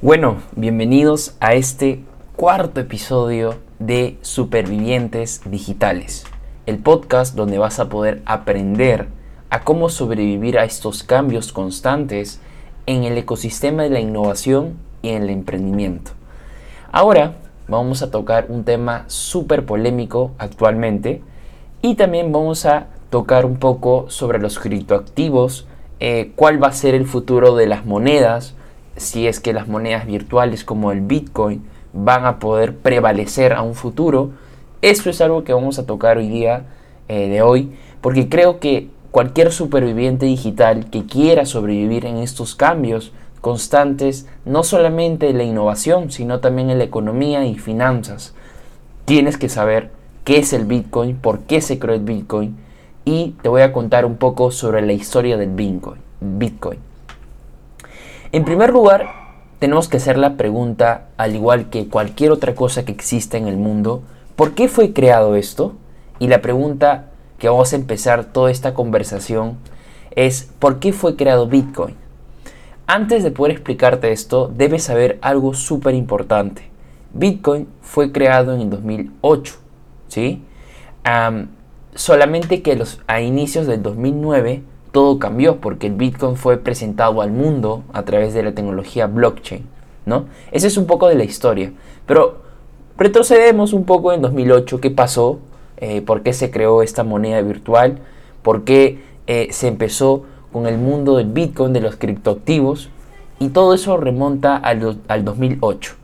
Bueno, 0.00 0.36
bienvenidos 0.54 1.34
a 1.40 1.54
este 1.54 2.04
cuarto 2.36 2.78
episodio 2.78 3.56
de 3.80 4.16
Supervivientes 4.22 5.40
Digitales, 5.44 6.24
el 6.66 6.78
podcast 6.78 7.34
donde 7.34 7.58
vas 7.58 7.80
a 7.80 7.88
poder 7.88 8.22
aprender 8.24 9.08
a 9.50 9.64
cómo 9.64 9.88
sobrevivir 9.88 10.56
a 10.56 10.64
estos 10.64 11.02
cambios 11.02 11.52
constantes 11.52 12.40
en 12.86 13.02
el 13.02 13.18
ecosistema 13.18 13.82
de 13.82 13.90
la 13.90 13.98
innovación 13.98 14.76
y 15.02 15.08
en 15.08 15.24
el 15.24 15.30
emprendimiento. 15.30 16.12
Ahora 16.92 17.32
vamos 17.66 18.00
a 18.02 18.12
tocar 18.12 18.46
un 18.50 18.62
tema 18.62 19.02
súper 19.08 19.66
polémico 19.66 20.30
actualmente 20.38 21.22
y 21.82 21.96
también 21.96 22.30
vamos 22.30 22.66
a 22.66 22.86
tocar 23.10 23.44
un 23.44 23.56
poco 23.56 24.08
sobre 24.10 24.38
los 24.38 24.60
criptoactivos, 24.60 25.66
eh, 25.98 26.30
cuál 26.36 26.62
va 26.62 26.68
a 26.68 26.72
ser 26.72 26.94
el 26.94 27.04
futuro 27.04 27.56
de 27.56 27.66
las 27.66 27.84
monedas, 27.84 28.54
si 28.98 29.26
es 29.26 29.40
que 29.40 29.52
las 29.52 29.68
monedas 29.68 30.06
virtuales 30.06 30.64
como 30.64 30.92
el 30.92 31.00
Bitcoin 31.00 31.62
van 31.92 32.26
a 32.26 32.38
poder 32.38 32.76
prevalecer 32.76 33.52
a 33.52 33.62
un 33.62 33.74
futuro. 33.74 34.30
Eso 34.82 35.10
es 35.10 35.20
algo 35.20 35.44
que 35.44 35.52
vamos 35.52 35.78
a 35.78 35.86
tocar 35.86 36.18
hoy 36.18 36.28
día 36.28 36.66
eh, 37.08 37.28
de 37.28 37.42
hoy, 37.42 37.72
porque 38.00 38.28
creo 38.28 38.60
que 38.60 38.88
cualquier 39.10 39.52
superviviente 39.52 40.26
digital 40.26 40.90
que 40.90 41.06
quiera 41.06 41.46
sobrevivir 41.46 42.04
en 42.04 42.18
estos 42.18 42.54
cambios 42.54 43.12
constantes, 43.40 44.26
no 44.44 44.62
solamente 44.62 45.30
en 45.30 45.38
la 45.38 45.44
innovación, 45.44 46.10
sino 46.10 46.40
también 46.40 46.70
en 46.70 46.78
la 46.78 46.84
economía 46.84 47.46
y 47.46 47.56
finanzas, 47.56 48.34
tienes 49.04 49.38
que 49.38 49.48
saber 49.48 49.90
qué 50.24 50.38
es 50.38 50.52
el 50.52 50.66
Bitcoin, 50.66 51.16
por 51.16 51.40
qué 51.40 51.60
se 51.60 51.78
creó 51.78 51.94
el 51.94 52.02
Bitcoin 52.02 52.56
y 53.04 53.34
te 53.42 53.48
voy 53.48 53.62
a 53.62 53.72
contar 53.72 54.04
un 54.04 54.16
poco 54.16 54.50
sobre 54.50 54.82
la 54.82 54.92
historia 54.92 55.36
del 55.36 55.50
Bitcoin. 55.50 56.00
Bitcoin. 56.20 56.78
En 58.30 58.44
primer 58.44 58.70
lugar, 58.70 59.08
tenemos 59.58 59.88
que 59.88 59.96
hacer 59.96 60.18
la 60.18 60.36
pregunta, 60.36 61.08
al 61.16 61.34
igual 61.34 61.70
que 61.70 61.88
cualquier 61.88 62.30
otra 62.30 62.54
cosa 62.54 62.84
que 62.84 62.92
exista 62.92 63.38
en 63.38 63.48
el 63.48 63.56
mundo, 63.56 64.02
¿por 64.36 64.54
qué 64.54 64.68
fue 64.68 64.92
creado 64.92 65.34
esto? 65.34 65.76
Y 66.18 66.28
la 66.28 66.42
pregunta 66.42 67.06
que 67.38 67.48
vamos 67.48 67.72
a 67.72 67.76
empezar 67.76 68.26
toda 68.26 68.50
esta 68.50 68.74
conversación 68.74 69.56
es 70.10 70.50
¿por 70.58 70.78
qué 70.78 70.92
fue 70.92 71.16
creado 71.16 71.46
Bitcoin? 71.46 71.94
Antes 72.86 73.24
de 73.24 73.30
poder 73.30 73.52
explicarte 73.52 74.12
esto, 74.12 74.52
debes 74.54 74.82
saber 74.84 75.18
algo 75.22 75.54
súper 75.54 75.94
importante. 75.94 76.68
Bitcoin 77.14 77.66
fue 77.80 78.12
creado 78.12 78.54
en 78.54 78.60
el 78.60 78.70
2008, 78.70 79.54
¿sí? 80.08 80.42
solamente 81.94 82.60
que 82.60 82.76
los, 82.76 83.00
a 83.06 83.22
inicios 83.22 83.66
del 83.66 83.82
2009 83.82 84.62
todo 84.98 85.20
cambió 85.20 85.60
porque 85.60 85.86
el 85.86 85.94
Bitcoin 85.94 86.34
fue 86.34 86.56
presentado 86.56 87.22
al 87.22 87.30
mundo 87.30 87.84
a 87.92 88.02
través 88.02 88.34
de 88.34 88.42
la 88.42 88.50
tecnología 88.50 89.06
blockchain, 89.06 89.64
¿no? 90.06 90.24
Ese 90.50 90.66
es 90.66 90.76
un 90.76 90.86
poco 90.86 91.06
de 91.06 91.14
la 91.14 91.22
historia. 91.22 91.72
Pero 92.04 92.38
retrocedemos 92.96 93.74
un 93.74 93.84
poco 93.84 94.12
en 94.12 94.22
2008, 94.22 94.80
¿qué 94.80 94.90
pasó? 94.90 95.38
Eh, 95.76 96.02
¿Por 96.02 96.24
qué 96.24 96.32
se 96.32 96.50
creó 96.50 96.82
esta 96.82 97.04
moneda 97.04 97.40
virtual? 97.42 98.00
¿Por 98.42 98.64
qué 98.64 98.98
eh, 99.28 99.46
se 99.52 99.68
empezó 99.68 100.24
con 100.52 100.66
el 100.66 100.78
mundo 100.78 101.18
del 101.18 101.28
Bitcoin, 101.28 101.72
de 101.72 101.80
los 101.80 101.94
criptoactivos? 101.94 102.90
Y 103.38 103.50
todo 103.50 103.74
eso 103.74 103.98
remonta 103.98 104.56
al, 104.56 104.98
al 105.06 105.24
2008, 105.24 105.94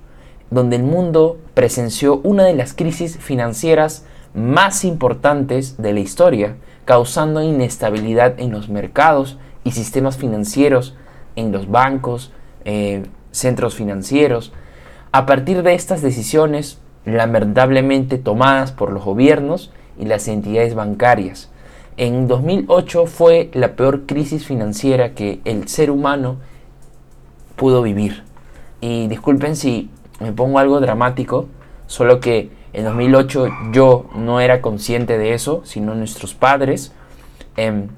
donde 0.53 0.77
el 0.77 0.84
mundo 0.84 1.39
presenció 1.55 2.20
una 2.22 2.45
de 2.45 2.55
las 2.55 2.75
crisis 2.75 3.19
financieras 3.19 4.06
más 4.34 4.84
importantes 4.84 5.83
de 5.83 5.95
la 5.95 5.98
historia, 5.98 6.55
causando 6.85 7.43
inestabilidad 7.43 8.39
en 8.39 8.53
los 8.53 8.69
mercados 8.69 9.39
y 9.65 9.73
sistemas 9.73 10.17
financieros, 10.17 10.95
en 11.37 11.53
los 11.53 11.71
bancos, 11.71 12.33
eh, 12.65 13.05
centros 13.31 13.75
financieros. 13.75 14.53
A 15.12 15.27
partir 15.27 15.62
de 15.62 15.75
estas 15.75 16.03
decisiones, 16.03 16.79
lamentablemente 17.05 18.19
tomadas 18.19 18.73
por 18.73 18.93
los 18.93 19.05
gobiernos 19.05 19.73
y 19.99 20.05
las 20.05 20.29
entidades 20.29 20.75
bancarias, 20.75 21.50
en 21.97 22.27
2008 22.27 23.06
fue 23.06 23.50
la 23.55 23.77
peor 23.77 24.06
crisis 24.06 24.44
financiera 24.44 25.15
que 25.15 25.41
el 25.44 25.69
ser 25.69 25.91
humano 25.91 26.39
pudo 27.55 27.83
vivir. 27.83 28.25
Y 28.81 29.06
disculpen 29.06 29.55
si 29.55 29.91
me 30.21 30.33
pongo 30.33 30.59
algo 30.59 30.81
dramático, 30.81 31.47
solo 31.87 32.19
que 32.19 32.50
en 32.75 32.85
2008 32.85 33.49
yo 33.73 34.07
no 34.17 34.41
era 34.41 34.61
consciente 34.61 35.17
de 35.17 35.33
eso, 35.33 35.62
sino 35.65 35.95
nuestros 35.95 36.35
padres. 36.35 36.93
Em, 37.57 37.89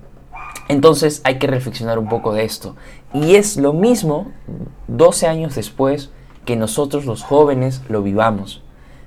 entonces 0.69 1.23
hay 1.25 1.39
que 1.39 1.47
reflexionar 1.47 1.99
un 1.99 2.09
poco 2.09 2.35
de 2.35 2.45
esto. 2.45 2.77
Y 3.15 3.37
es 3.37 3.57
lo 3.57 3.73
mismo 3.73 4.31
12 4.89 5.27
años 5.27 5.55
después 5.55 6.11
que 6.45 6.57
nosotros 6.57 7.07
los 7.07 7.23
jóvenes 7.23 7.83
lo 7.89 8.03
vivamos. 8.03 8.63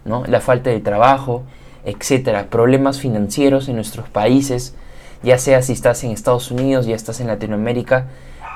¿no? 0.06 0.24
La 0.26 0.42
falta 0.42 0.72
de 0.72 0.80
trabajo, 0.80 1.44
etcétera, 1.86 2.50
problemas 2.50 3.00
financieros 3.00 3.70
en 3.70 3.76
nuestros 3.76 4.10
países, 4.10 4.76
ya 5.22 5.38
sea 5.38 5.62
si 5.62 5.74
estás 5.74 6.04
en 6.04 6.12
Estados 6.12 6.50
Unidos, 6.50 6.88
ya 6.88 6.96
estás 6.96 7.20
en 7.20 7.28
Latinoamérica 7.28 8.08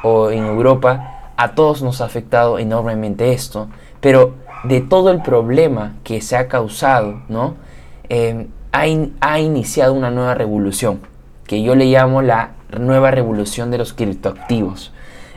o 0.03 0.31
en 0.31 0.45
Europa, 0.45 1.31
a 1.38 1.56
todos 1.56 1.81
nos 1.81 2.01
ha 2.01 2.06
afectado 2.06 2.57
enormemente 2.57 3.34
esto. 3.34 3.68
Pero 4.01 4.34
de 4.63 4.81
todo 4.81 5.12
el 5.12 5.22
problema 5.22 5.96
que 6.03 6.22
se 6.22 6.38
ha 6.38 6.47
causado, 6.47 7.22
¿no? 7.28 7.56
Em, 8.09 8.47
ha, 8.72 9.40
iniciado 9.40 9.94
una 9.94 10.09
nueva 10.09 10.34
revolución, 10.34 11.00
que 11.46 11.62
yo 11.62 11.75
le 11.75 11.85
llamo 11.85 12.22
la 12.22 12.51
nueva 12.79 13.12
revolución 13.12 13.69
de 13.72 13.78
los 13.78 13.94
criptoactivos. 13.94 14.91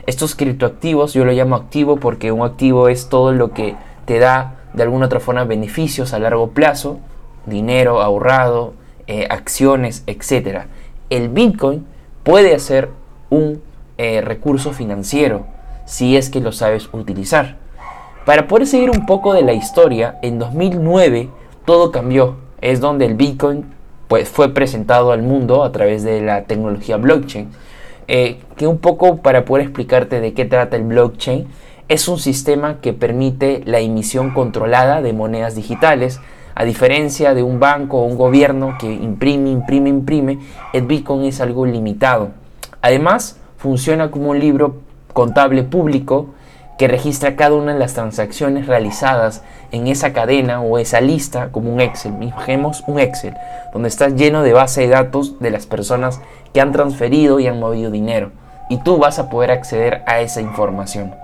Estos 0.05 0.35
criptoactivos 0.35 1.13
yo 1.13 1.23
lo 1.25 1.33
llamo 1.33 1.55
activo 1.55 1.97
porque 1.97 2.31
un 2.31 2.45
activo 2.45 2.87
es 2.87 3.09
todo 3.09 3.33
lo 3.33 3.51
que 3.51 3.75
te 4.05 4.19
da 4.19 4.55
de 4.73 4.83
alguna 4.83 5.05
otra 5.05 5.19
forma 5.19 5.43
beneficios 5.43 6.13
a 6.13 6.19
largo 6.19 6.51
plazo, 6.51 6.99
dinero 7.45 8.01
ahorrado, 8.01 8.73
eh, 9.07 9.27
acciones, 9.29 10.03
etc. 10.07 10.65
El 11.09 11.29
Bitcoin 11.29 11.85
puede 12.23 12.57
ser 12.59 12.89
un 13.29 13.61
eh, 13.97 14.21
recurso 14.21 14.71
financiero 14.73 15.45
si 15.85 16.17
es 16.17 16.29
que 16.29 16.41
lo 16.41 16.51
sabes 16.51 16.89
utilizar. 16.91 17.57
Para 18.27 18.45
poder 18.45 18.67
seguir 18.67 18.89
un 18.89 19.05
poco 19.05 19.33
de 19.33 19.41
la 19.41 19.53
historia, 19.53 20.19
en 20.21 20.37
2009 20.37 21.29
todo 21.63 21.93
cambió. 21.93 22.35
Es 22.59 22.81
donde 22.81 23.05
el 23.05 23.13
Bitcoin 23.13 23.63
pues, 24.09 24.27
fue 24.27 24.53
presentado 24.53 25.13
al 25.13 25.21
mundo 25.21 25.63
a 25.63 25.71
través 25.71 26.03
de 26.03 26.19
la 26.19 26.43
tecnología 26.43 26.97
blockchain. 26.97 27.47
Eh, 28.09 28.41
que 28.57 28.67
un 28.67 28.79
poco 28.79 29.21
para 29.21 29.45
poder 29.45 29.63
explicarte 29.63 30.19
de 30.19 30.33
qué 30.33 30.43
trata 30.43 30.75
el 30.75 30.83
blockchain, 30.83 31.47
es 31.87 32.09
un 32.09 32.19
sistema 32.19 32.81
que 32.81 32.91
permite 32.91 33.63
la 33.65 33.79
emisión 33.79 34.31
controlada 34.31 35.01
de 35.01 35.13
monedas 35.13 35.55
digitales. 35.55 36.19
A 36.53 36.65
diferencia 36.65 37.33
de 37.33 37.43
un 37.43 37.61
banco 37.61 37.99
o 37.99 38.03
un 38.03 38.17
gobierno 38.17 38.75
que 38.77 38.91
imprime, 38.91 39.51
imprime, 39.51 39.87
imprime, 39.87 40.39
el 40.73 40.85
Bitcoin 40.85 41.23
es 41.23 41.39
algo 41.39 41.65
limitado. 41.65 42.31
Además, 42.81 43.39
funciona 43.55 44.11
como 44.11 44.31
un 44.31 44.39
libro 44.39 44.81
contable 45.13 45.63
público 45.63 46.33
que 46.77 46.87
registra 46.87 47.35
cada 47.35 47.55
una 47.55 47.73
de 47.73 47.79
las 47.79 47.93
transacciones 47.93 48.67
realizadas 48.67 49.43
en 49.71 49.87
esa 49.87 50.13
cadena 50.13 50.61
o 50.61 50.77
esa 50.77 51.01
lista 51.01 51.49
como 51.51 51.73
un 51.73 51.81
Excel. 51.81 52.13
Imaginemos 52.21 52.83
un 52.87 52.99
Excel 52.99 53.35
donde 53.73 53.89
está 53.89 54.09
lleno 54.09 54.43
de 54.43 54.53
base 54.53 54.81
de 54.81 54.89
datos 54.89 55.39
de 55.39 55.49
las 55.49 55.65
personas 55.65 56.21
que 56.53 56.61
han 56.61 56.71
transferido 56.71 57.39
y 57.39 57.47
han 57.47 57.59
movido 57.59 57.89
dinero. 57.89 58.31
Y 58.69 58.77
tú 58.77 58.97
vas 58.97 59.17
a 59.17 59.29
poder 59.29 59.51
acceder 59.51 60.03
a 60.05 60.19
esa 60.19 60.41
información. 60.41 61.15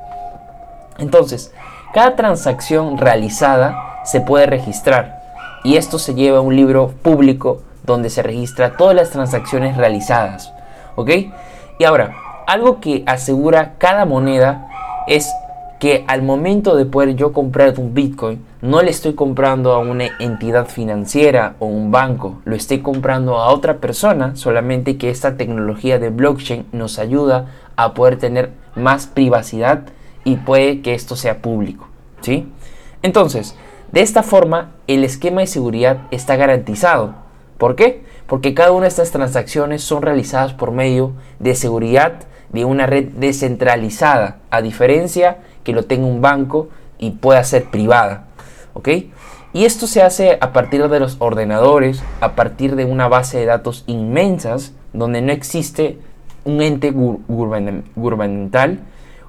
Entonces, 0.97 1.51
cada 1.93 2.15
transacción 2.15 2.97
realizada 2.97 4.01
se 4.03 4.21
puede 4.21 4.47
registrar 4.47 5.21
y 5.63 5.77
esto 5.77 5.99
se 5.99 6.13
lleva 6.15 6.39
a 6.39 6.41
un 6.41 6.55
libro 6.55 6.89
público 7.01 7.61
donde 7.83 8.09
se 8.09 8.23
registra 8.23 8.75
todas 8.75 8.95
las 8.95 9.11
transacciones 9.11 9.77
realizadas. 9.77 10.51
¿Ok? 10.95 11.09
Y 11.79 11.83
ahora, 11.83 12.15
algo 12.47 12.79
que 12.79 13.03
asegura 13.05 13.73
cada 13.77 14.05
moneda 14.05 14.67
es 15.07 15.33
que 15.83 16.05
al 16.07 16.21
momento 16.21 16.77
de 16.77 16.85
poder 16.85 17.17
yo 17.17 17.33
comprar 17.33 17.77
un 17.77 17.93
Bitcoin, 17.93 18.41
no 18.61 18.81
le 18.81 18.89
estoy 18.89 19.15
comprando 19.15 19.73
a 19.73 19.79
una 19.79 20.05
entidad 20.17 20.69
financiera 20.69 21.57
o 21.59 21.65
un 21.65 21.91
banco, 21.91 22.39
lo 22.45 22.55
estoy 22.55 22.79
comprando 22.79 23.37
a 23.37 23.49
otra 23.51 23.79
persona, 23.79 24.37
solamente 24.37 24.95
que 24.97 25.09
esta 25.09 25.35
tecnología 25.35 25.99
de 25.99 26.09
blockchain 26.09 26.67
nos 26.71 26.99
ayuda 26.99 27.47
a 27.75 27.93
poder 27.95 28.17
tener 28.17 28.51
más 28.77 29.07
privacidad 29.07 29.81
y 30.23 30.37
puede 30.37 30.81
que 30.81 30.93
esto 30.93 31.17
sea 31.17 31.41
público, 31.41 31.89
¿sí? 32.21 32.47
Entonces, 33.01 33.53
de 33.91 33.99
esta 33.99 34.23
forma, 34.23 34.71
el 34.87 35.03
esquema 35.03 35.41
de 35.41 35.47
seguridad 35.47 35.97
está 36.11 36.37
garantizado. 36.37 37.13
¿Por 37.57 37.75
qué? 37.75 38.05
Porque 38.25 38.53
cada 38.53 38.71
una 38.71 38.83
de 38.83 38.87
estas 38.87 39.11
transacciones 39.11 39.83
son 39.83 40.01
realizadas 40.01 40.53
por 40.53 40.71
medio 40.71 41.11
de 41.39 41.55
seguridad 41.55 42.21
de 42.53 42.65
una 42.65 42.85
red 42.85 43.09
descentralizada, 43.09 44.37
a 44.49 44.61
diferencia 44.61 45.39
que 45.63 45.73
lo 45.73 45.83
tenga 45.83 46.07
un 46.07 46.21
banco 46.21 46.69
y 46.97 47.11
pueda 47.11 47.43
ser 47.43 47.65
privada. 47.65 48.25
¿Ok? 48.73 48.89
Y 49.53 49.65
esto 49.65 49.85
se 49.85 50.01
hace 50.01 50.37
a 50.41 50.51
partir 50.53 50.87
de 50.87 50.99
los 50.99 51.17
ordenadores, 51.19 52.01
a 52.21 52.33
partir 52.35 52.75
de 52.75 52.85
una 52.85 53.07
base 53.07 53.37
de 53.37 53.45
datos 53.45 53.83
inmensas, 53.85 54.73
donde 54.93 55.21
no 55.21 55.31
existe 55.31 55.99
un 56.43 56.61
ente 56.61 56.91
gubernamental 56.91 58.79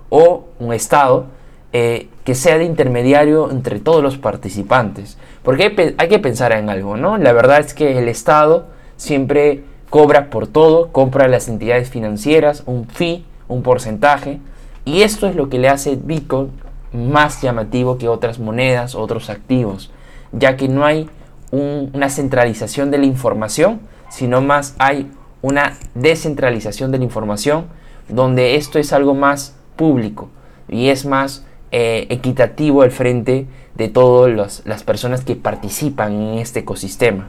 o 0.09 0.47
un 0.59 0.73
Estado 0.73 1.27
eh, 1.73 2.09
que 2.25 2.35
sea 2.35 2.57
de 2.57 2.65
intermediario 2.65 3.51
entre 3.51 3.81
todos 3.81 4.03
los 4.03 4.17
participantes. 4.17 5.19
Porque 5.43 5.95
hay, 5.99 6.09
que 6.09 6.19
pensar 6.19 6.53
en 6.53 6.71
algo, 6.71 6.97
¿no? 6.97 7.19
La 7.19 7.33
verdad 7.33 7.61
es 7.61 7.75
que 7.75 7.99
el 7.99 8.09
Estado 8.09 8.67
siempre 8.97 9.65
cobra 9.91 10.31
por 10.31 10.47
todo, 10.47 10.93
compra 10.93 11.27
a 11.27 11.29
las 11.29 11.49
entidades 11.49 11.91
financieras 11.91 12.63
un 12.67 12.87
fee, 12.87 13.25
un 13.49 13.63
porcentaje, 13.63 14.41
y 14.85 15.03
esto 15.03 15.27
es 15.27 15.37
lo 15.37 15.49
que 15.49 15.59
le 15.59 15.69
hace 15.69 15.97
Bitcoin 15.97 16.51
más 16.93 17.43
llamativo 17.43 17.99
que 17.99 18.09
otras 18.09 18.39
monedas, 18.39 18.95
otros 18.95 19.31
activos, 19.31 19.91
ya 20.33 20.57
que 20.57 20.69
no 20.69 20.85
hay 20.85 21.09
una 21.51 22.11
centralización 22.11 22.91
de 22.91 22.99
la 22.99 23.07
información, 23.07 23.81
sino 24.11 24.41
más 24.41 24.75
hay 24.79 25.11
una 25.43 25.77
descentralización 25.95 26.91
de 26.91 26.99
la 26.99 27.05
información, 27.05 27.67
donde 28.09 28.57
esto 28.57 28.79
es 28.79 28.93
algo 28.93 29.15
más 29.15 29.57
público 29.77 30.29
y 30.69 30.89
es 30.89 31.05
más 31.05 31.45
eh, 31.71 32.07
equitativo 32.11 32.83
al 32.83 32.91
frente 32.91 33.47
de 33.75 33.89
todas 33.89 34.63
las 34.65 34.85
personas 34.85 35.25
que 35.25 35.37
participan 35.37 36.13
en 36.13 36.39
este 36.39 36.61
ecosistema. 36.61 37.29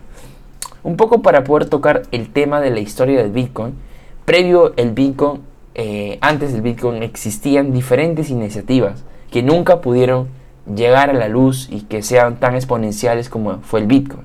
Un 0.86 0.98
poco 0.98 1.24
para 1.24 1.44
poder 1.44 1.68
tocar 1.68 2.04
el 2.12 2.32
tema 2.32 2.62
de 2.62 2.70
la 2.70 2.80
historia 2.80 3.18
del 3.18 3.32
Bitcoin, 3.32 3.74
previo 4.24 4.76
el 4.78 4.92
Bitcoin, 4.92 5.42
eh, 5.74 6.20
antes 6.22 6.54
del 6.54 6.62
Bitcoin 6.62 7.02
existían 7.02 7.74
diferentes 7.74 8.30
iniciativas 8.30 9.04
que 9.32 9.42
nunca 9.42 9.82
pudieron 9.82 10.28
llegar 10.76 11.10
a 11.10 11.14
la 11.14 11.28
luz 11.28 11.70
y 11.72 11.82
que 11.82 12.04
sean 12.04 12.40
tan 12.40 12.54
exponenciales 12.54 13.30
como 13.30 13.62
fue 13.62 13.80
el 13.80 13.88
Bitcoin. 13.88 14.22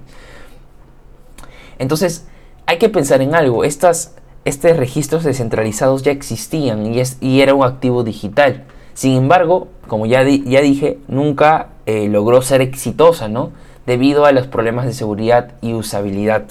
Entonces, 1.79 2.27
hay 2.67 2.77
que 2.77 2.91
pensar 2.91 3.23
en 3.23 3.35
algo. 3.35 3.65
Estas, 3.65 4.15
estos 4.45 4.77
registros 4.77 5.25
descentralizados 5.25 6.03
ya 6.03 6.13
existían 6.13 6.85
y, 6.85 7.01
es, 7.01 7.17
y 7.23 7.41
era 7.41 7.55
un 7.55 7.65
activo 7.65 8.05
digital. 8.05 8.65
Sin 8.93 9.13
embargo, 9.17 9.69
como 9.89 10.05
ya, 10.05 10.23
ya 10.25 10.61
dije, 10.61 10.99
nunca 11.09 11.71
eh, 11.87 12.07
logró 12.11 12.43
ser 12.43 12.61
exitosa, 12.61 13.29
¿no? 13.29 13.51
Debido 13.87 14.25
a 14.25 14.33
los 14.33 14.47
problemas 14.47 14.87
de 14.87 14.93
seguridad 14.93 15.53
y 15.61 15.73
usabilidad. 15.73 16.45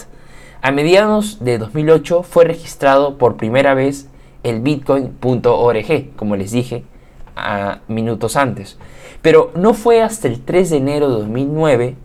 A 0.61 0.71
mediados 0.71 1.43
de 1.43 1.57
2008 1.57 2.23
fue 2.23 2.45
registrado 2.45 3.17
por 3.17 3.37
primera 3.37 3.73
vez 3.73 4.09
el 4.43 4.59
bitcoin.org, 4.61 6.15
como 6.15 6.35
les 6.35 6.51
dije 6.51 6.83
a 7.35 7.79
minutos 7.87 8.35
antes. 8.35 8.77
Pero 9.21 9.51
no 9.55 9.73
fue 9.73 10.01
hasta 10.01 10.27
el 10.27 10.41
3 10.41 10.69
de 10.69 10.77
enero 10.77 11.09
de 11.09 11.15
2009, 11.15 11.95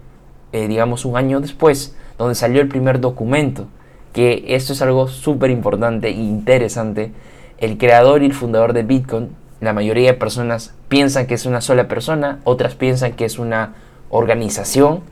eh, 0.52 0.68
digamos 0.68 1.04
un 1.04 1.16
año 1.16 1.40
después, 1.40 1.96
donde 2.18 2.34
salió 2.34 2.60
el 2.60 2.68
primer 2.68 3.00
documento, 3.00 3.66
que 4.12 4.44
esto 4.48 4.72
es 4.72 4.82
algo 4.82 5.08
súper 5.08 5.50
importante 5.50 6.08
e 6.08 6.12
interesante. 6.12 7.12
El 7.58 7.78
creador 7.78 8.22
y 8.22 8.26
el 8.26 8.34
fundador 8.34 8.72
de 8.72 8.82
Bitcoin, 8.82 9.30
la 9.60 9.72
mayoría 9.72 10.12
de 10.12 10.18
personas 10.18 10.74
piensan 10.88 11.26
que 11.26 11.34
es 11.34 11.46
una 11.46 11.60
sola 11.60 11.88
persona, 11.88 12.40
otras 12.44 12.74
piensan 12.74 13.12
que 13.12 13.24
es 13.24 13.38
una 13.38 13.74
organización. 14.10 15.02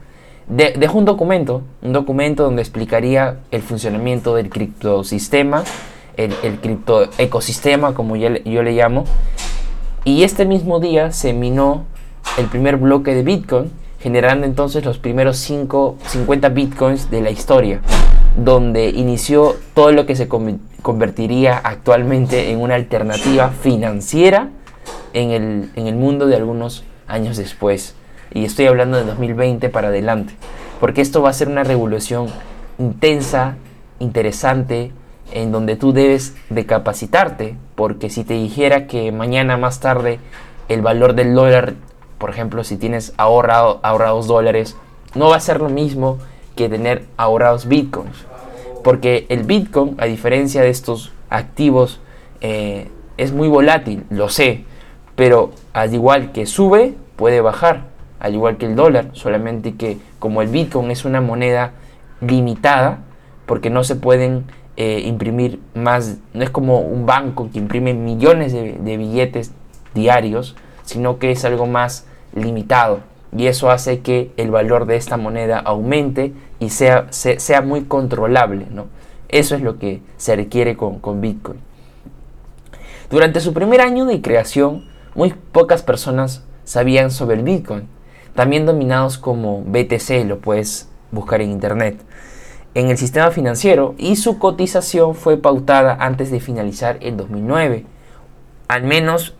Dejó 0.47 0.97
un 0.97 1.05
documento, 1.05 1.61
un 1.81 1.93
documento 1.93 2.43
donde 2.43 2.61
explicaría 2.61 3.37
el 3.51 3.61
funcionamiento 3.61 4.35
del 4.35 4.49
criptosistema, 4.49 5.63
el, 6.17 6.33
el 6.43 6.59
cripto 6.59 7.09
ecosistema, 7.17 7.93
como 7.93 8.15
yo, 8.15 8.29
yo 8.45 8.63
le 8.63 8.73
llamo. 8.73 9.05
Y 10.05 10.23
este 10.23 10.45
mismo 10.45 10.79
día 10.79 11.11
se 11.11 11.33
minó 11.33 11.85
el 12.37 12.47
primer 12.47 12.77
bloque 12.77 13.13
de 13.13 13.23
Bitcoin, 13.23 13.71
generando 13.99 14.45
entonces 14.45 14.83
los 14.83 14.97
primeros 14.97 15.37
5, 15.37 15.97
50 16.05 16.49
Bitcoins 16.49 17.09
de 17.09 17.21
la 17.21 17.29
historia, 17.29 17.79
donde 18.35 18.89
inició 18.89 19.55
todo 19.73 19.91
lo 19.93 20.05
que 20.05 20.15
se 20.15 20.27
convertiría 20.27 21.57
actualmente 21.57 22.51
en 22.51 22.59
una 22.59 22.75
alternativa 22.75 23.49
financiera 23.49 24.49
en 25.13 25.31
el, 25.31 25.69
en 25.75 25.87
el 25.87 25.95
mundo 25.95 26.27
de 26.27 26.35
algunos 26.35 26.83
años 27.07 27.37
después. 27.37 27.95
Y 28.33 28.45
estoy 28.45 28.67
hablando 28.67 28.97
de 28.97 29.03
2020 29.03 29.69
para 29.69 29.89
adelante, 29.89 30.33
porque 30.79 31.01
esto 31.01 31.21
va 31.21 31.29
a 31.29 31.33
ser 31.33 31.47
una 31.47 31.63
revolución 31.63 32.27
intensa, 32.77 33.57
interesante, 33.99 34.91
en 35.31 35.51
donde 35.51 35.75
tú 35.75 35.93
debes 35.93 36.35
de 36.49 36.65
capacitarte, 36.65 37.55
porque 37.75 38.09
si 38.09 38.23
te 38.23 38.33
dijera 38.33 38.87
que 38.87 39.11
mañana 39.11 39.57
más 39.57 39.79
tarde 39.79 40.19
el 40.69 40.81
valor 40.81 41.13
del 41.13 41.33
dólar 41.33 41.75
por 42.23 42.29
ejemplo, 42.29 42.63
si 42.63 42.77
tienes 42.77 43.13
ahorrado, 43.17 43.81
ahorrados 43.83 44.27
dólares, 44.27 44.77
no 45.13 45.27
va 45.27 45.35
a 45.35 45.41
ser 45.41 45.59
lo 45.59 45.67
mismo 45.67 46.19
que 46.55 46.69
tener 46.69 47.03
ahorrados 47.17 47.67
bitcoins. 47.67 48.15
Porque 48.81 49.25
el 49.27 49.43
bitcoin, 49.43 49.95
a 49.97 50.05
diferencia 50.05 50.61
de 50.61 50.69
estos 50.69 51.11
activos, 51.29 51.99
eh, 52.39 52.87
es 53.17 53.33
muy 53.33 53.49
volátil, 53.49 54.05
lo 54.09 54.29
sé. 54.29 54.63
Pero 55.17 55.51
al 55.73 55.93
igual 55.93 56.31
que 56.31 56.45
sube, 56.45 56.93
puede 57.17 57.41
bajar. 57.41 57.87
Al 58.23 58.33
igual 58.33 58.57
que 58.57 58.65
el 58.65 58.75
dólar, 58.75 59.09
solamente 59.11 59.75
que 59.75 59.99
como 60.17 60.41
el 60.41 60.47
bitcoin 60.47 60.89
es 60.89 61.05
una 61.05 61.21
moneda 61.21 61.73
limitada, 62.21 62.99
porque 63.45 63.69
no 63.69 63.83
se 63.83 63.95
pueden 63.95 64.45
eh, 64.77 65.01
imprimir 65.05 65.59
más, 65.75 66.17
no 66.33 66.43
es 66.43 66.49
como 66.49 66.79
un 66.79 67.05
banco 67.05 67.49
que 67.51 67.59
imprime 67.59 67.93
millones 67.93 68.53
de, 68.53 68.97
billetes 68.97 69.51
diarios, 69.93 70.55
sino 70.83 71.19
que 71.19 71.31
es 71.31 71.43
algo 71.45 71.67
más 71.67 72.07
limitado 72.33 73.01
y 73.35 73.47
eso 73.47 73.69
hace 73.69 73.99
que 73.99 74.31
el 74.37 74.51
valor 74.51 74.85
de 74.85 74.95
esta 74.95 75.17
moneda 75.17 75.59
aumente 75.59 76.33
y 76.59 76.69
sea, 76.69 77.07
sea, 77.11 77.61
muy 77.61 77.83
controlable. 77.83 78.67
¿no? 78.71 78.87
Eso 79.27 79.55
es 79.55 79.61
lo 79.61 79.77
que 79.79 80.01
se 80.17 80.35
requiere 80.35 80.77
con, 80.77 80.99
con 80.99 81.19
Bitcoin. 81.19 81.59
Durante 83.09 83.41
su 83.41 83.53
primer 83.53 83.81
año 83.81 84.05
de 84.05 84.21
creación, 84.21 84.85
muy 85.13 85.33
pocas 85.51 85.83
personas 85.83 86.43
sabían 86.63 87.11
sobre 87.11 87.37
el 87.37 87.43
Bitcoin, 87.43 87.87
también 88.35 88.65
dominados 88.65 89.17
como 89.17 89.61
BTC, 89.61 90.25
lo 90.25 90.39
puedes 90.39 90.89
buscar 91.11 91.41
en 91.41 91.51
internet, 91.51 91.97
en 92.75 92.89
el 92.89 92.97
sistema 92.97 93.31
financiero 93.31 93.93
y 93.97 94.15
su 94.15 94.39
cotización 94.39 95.15
fue 95.15 95.37
pautada 95.37 95.95
antes 95.99 96.31
de 96.31 96.39
finalizar 96.39 96.97
el 97.01 97.17
2009. 97.17 97.85
Al 98.67 98.83
menos 98.83 99.35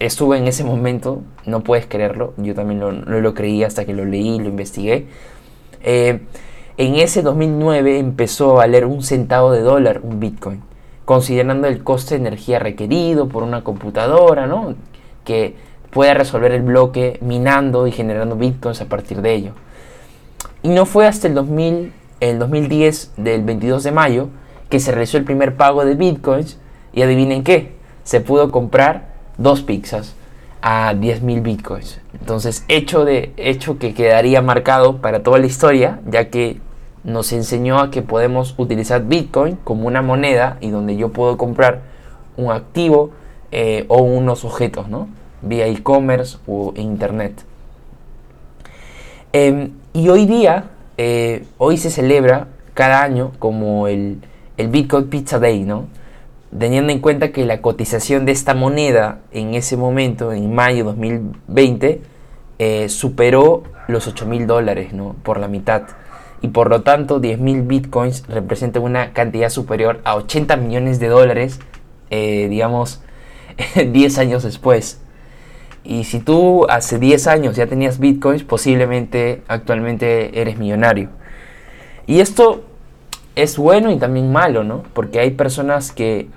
estuve 0.00 0.38
en 0.38 0.48
ese 0.48 0.64
momento, 0.64 1.22
no 1.46 1.62
puedes 1.62 1.86
creerlo, 1.86 2.34
yo 2.36 2.54
también 2.54 2.80
no 2.80 2.90
lo 2.92 3.34
creí 3.34 3.62
hasta 3.62 3.84
que 3.84 3.94
lo 3.94 4.04
leí, 4.04 4.38
lo 4.38 4.48
investigué. 4.48 5.06
Eh, 5.82 6.20
en 6.76 6.96
ese 6.96 7.22
2009 7.22 8.00
empezó 8.00 8.52
a 8.52 8.54
valer 8.54 8.84
un 8.84 9.02
centavo 9.02 9.52
de 9.52 9.60
dólar 9.60 10.00
un 10.02 10.18
Bitcoin, 10.18 10.62
considerando 11.04 11.68
el 11.68 11.84
coste 11.84 12.16
de 12.16 12.22
energía 12.22 12.58
requerido 12.58 13.28
por 13.28 13.44
una 13.44 13.62
computadora, 13.62 14.48
¿no? 14.48 14.74
Que 15.24 15.54
pueda 15.94 16.12
resolver 16.12 16.52
el 16.52 16.62
bloque 16.62 17.18
minando 17.22 17.86
y 17.86 17.92
generando 17.92 18.36
Bitcoins 18.36 18.82
a 18.82 18.86
partir 18.86 19.22
de 19.22 19.32
ello. 19.32 19.52
Y 20.62 20.68
no 20.68 20.84
fue 20.84 21.06
hasta 21.06 21.28
el, 21.28 21.34
2000, 21.34 21.92
el 22.20 22.38
2010, 22.38 23.12
del 23.16 23.44
22 23.44 23.84
de 23.84 23.92
mayo, 23.92 24.28
que 24.68 24.80
se 24.80 24.90
realizó 24.90 25.16
el 25.16 25.24
primer 25.24 25.56
pago 25.56 25.84
de 25.84 25.94
Bitcoins 25.94 26.58
y 26.92 27.02
adivinen 27.02 27.44
qué, 27.44 27.74
se 28.02 28.20
pudo 28.20 28.50
comprar 28.50 29.14
dos 29.38 29.62
pizzas 29.62 30.16
a 30.62 30.94
10.000 30.94 31.42
bitcoins. 31.42 32.00
Entonces, 32.18 32.64
hecho, 32.68 33.04
de, 33.04 33.32
hecho 33.36 33.78
que 33.78 33.94
quedaría 33.94 34.40
marcado 34.42 34.98
para 34.98 35.22
toda 35.22 35.38
la 35.38 35.46
historia, 35.46 36.00
ya 36.06 36.30
que 36.30 36.60
nos 37.04 37.32
enseñó 37.32 37.78
a 37.78 37.90
que 37.90 38.02
podemos 38.02 38.54
utilizar 38.56 39.04
bitcoin 39.04 39.56
como 39.62 39.86
una 39.86 40.00
moneda 40.00 40.56
y 40.60 40.70
donde 40.70 40.96
yo 40.96 41.10
puedo 41.10 41.36
comprar 41.36 41.82
un 42.36 42.50
activo 42.50 43.10
eh, 43.52 43.84
o 43.88 44.02
unos 44.02 44.44
objetos, 44.44 44.88
¿no? 44.88 45.08
Vía 45.46 45.66
e-commerce 45.66 46.38
o 46.46 46.72
internet. 46.76 47.44
Em, 49.32 49.72
y 49.92 50.08
hoy 50.08 50.26
día, 50.26 50.70
eh, 50.96 51.44
hoy 51.58 51.76
se 51.76 51.90
celebra 51.90 52.48
cada 52.74 53.02
año 53.02 53.32
como 53.38 53.88
el, 53.88 54.18
el 54.56 54.68
Bitcoin 54.68 55.08
Pizza 55.08 55.38
Day, 55.38 55.64
¿no? 55.64 55.86
teniendo 56.58 56.92
en 56.92 57.00
cuenta 57.00 57.32
que 57.32 57.44
la 57.44 57.60
cotización 57.60 58.24
de 58.26 58.32
esta 58.32 58.54
moneda 58.54 59.18
en 59.32 59.54
ese 59.54 59.76
momento, 59.76 60.32
en 60.32 60.54
mayo 60.54 60.78
de 60.78 60.82
2020, 60.84 62.00
eh, 62.58 62.88
superó 62.88 63.64
los 63.88 64.06
8 64.06 64.26
mil 64.26 64.46
dólares 64.46 64.92
¿no? 64.92 65.16
por 65.22 65.38
la 65.38 65.48
mitad. 65.48 65.82
Y 66.40 66.48
por 66.48 66.68
lo 66.68 66.82
tanto, 66.82 67.20
10 67.20 67.38
mil 67.40 67.62
bitcoins 67.62 68.26
representan 68.28 68.82
una 68.82 69.12
cantidad 69.12 69.48
superior 69.48 70.00
a 70.04 70.14
80 70.16 70.56
millones 70.56 71.00
de 71.00 71.08
dólares, 71.08 71.58
eh, 72.10 72.48
digamos, 72.48 73.02
10 73.74 74.18
años 74.18 74.42
después. 74.42 75.00
Y 75.84 76.04
si 76.04 76.20
tú 76.20 76.66
hace 76.68 76.98
10 76.98 77.26
años 77.26 77.56
ya 77.56 77.66
tenías 77.66 77.98
bitcoins, 77.98 78.42
posiblemente 78.42 79.42
actualmente 79.48 80.40
eres 80.40 80.58
millonario. 80.58 81.10
Y 82.06 82.20
esto 82.20 82.64
es 83.36 83.58
bueno 83.58 83.90
y 83.92 83.98
también 83.98 84.32
malo, 84.32 84.64
¿no? 84.64 84.82
Porque 84.94 85.20
hay 85.20 85.30
personas 85.32 85.92
que 85.92 86.28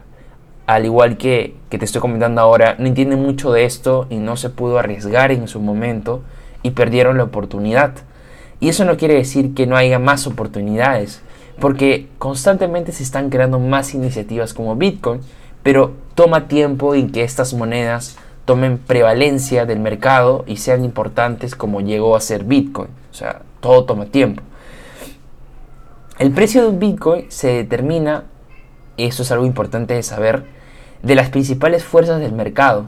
al 0.68 0.84
igual 0.84 1.18
que, 1.18 1.56
que 1.70 1.80
te 1.80 1.86
estoy 1.86 2.02
comentando 2.02 2.42
ahora, 2.42 2.76
no 2.78 2.88
entienden 2.88 3.22
mucho 3.22 3.54
de 3.54 3.64
esto 3.64 4.06
y 4.10 4.18
no 4.18 4.36
se 4.36 4.50
pudo 4.50 4.78
arriesgar 4.78 5.32
en 5.32 5.48
su 5.48 5.62
momento 5.62 6.24
y 6.62 6.72
perdieron 6.72 7.18
la 7.18 7.24
oportunidad. 7.24 7.94
Y 8.60 8.68
eso 8.68 8.84
no 8.84 8.98
quiere 8.98 9.14
decir 9.14 9.54
que 9.54 9.66
no 9.66 9.78
haya 9.78 9.98
más 9.98 10.28
oportunidades, 10.28 11.22
porque 11.60 12.08
constantemente 12.18 12.92
se 12.92 13.04
están 13.04 13.30
creando 13.30 13.60
más 13.60 13.94
iniciativas 13.94 14.54
como 14.54 14.76
Bitcoin, 14.76 15.22
pero 15.64 15.94
toma 16.16 16.50
tiempo 16.50 16.96
en 16.96 17.12
que 17.12 17.24
estas 17.24 17.54
monedas 17.54 18.18
tomen 18.48 18.78
prevalencia 18.78 19.66
del 19.66 19.80
mercado 19.80 20.46
y 20.48 20.56
sean 20.56 20.86
importantes 20.86 21.54
como 21.54 21.82
llegó 21.82 22.16
a 22.16 22.22
ser 22.22 22.46
Bitcoin. 22.46 22.88
O 23.12 23.14
sea, 23.14 23.42
todo 23.60 23.84
toma 23.84 24.06
tiempo. 24.06 24.42
El 26.18 26.32
precio 26.32 26.62
de 26.62 26.70
un 26.70 26.80
Bitcoin 26.80 27.26
se 27.28 27.50
determina, 27.50 28.24
eso 28.96 29.24
es 29.24 29.32
algo 29.34 29.46
importante 29.46 29.96
de 29.96 30.02
saber, 30.02 30.46
de 31.04 31.14
las 31.14 31.30
principales 31.30 31.84
fuerzas 31.84 32.22
del 32.22 32.32
mercado, 32.32 32.86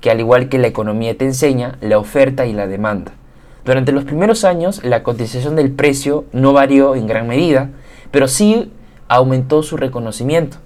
que 0.00 0.10
al 0.10 0.18
igual 0.18 0.48
que 0.48 0.58
la 0.58 0.68
economía 0.68 1.16
te 1.16 1.26
enseña, 1.26 1.76
la 1.82 1.98
oferta 1.98 2.46
y 2.46 2.54
la 2.54 2.66
demanda. 2.66 3.12
Durante 3.66 3.92
los 3.92 4.04
primeros 4.04 4.44
años, 4.44 4.82
la 4.82 5.02
cotización 5.02 5.56
del 5.56 5.72
precio 5.72 6.24
no 6.32 6.54
varió 6.54 6.94
en 6.94 7.06
gran 7.06 7.28
medida, 7.28 7.68
pero 8.10 8.28
sí 8.28 8.72
aumentó 9.08 9.62
su 9.62 9.76
reconocimiento. 9.76 10.56